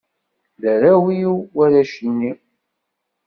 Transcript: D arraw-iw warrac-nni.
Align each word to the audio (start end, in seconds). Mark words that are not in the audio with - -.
D 0.61 0.63
arraw-iw 0.73 1.35
warrac-nni. 1.55 2.31